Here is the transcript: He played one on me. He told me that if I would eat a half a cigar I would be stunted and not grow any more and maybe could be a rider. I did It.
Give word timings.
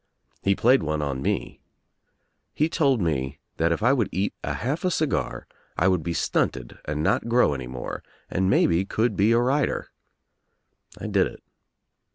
He 0.41 0.55
played 0.55 0.81
one 0.81 1.03
on 1.03 1.21
me. 1.21 1.61
He 2.55 2.69
told 2.69 3.01
me 3.03 3.37
that 3.57 3.71
if 3.71 3.83
I 3.83 3.93
would 3.93 4.09
eat 4.11 4.33
a 4.43 4.55
half 4.55 4.83
a 4.83 4.89
cigar 4.89 5.45
I 5.77 5.87
would 5.87 6.01
be 6.01 6.11
stunted 6.11 6.79
and 6.85 7.03
not 7.03 7.27
grow 7.29 7.53
any 7.53 7.67
more 7.67 8.01
and 8.27 8.49
maybe 8.49 8.83
could 8.83 9.15
be 9.15 9.31
a 9.31 9.37
rider. 9.37 9.89
I 10.99 11.05
did 11.05 11.27
It. 11.27 11.43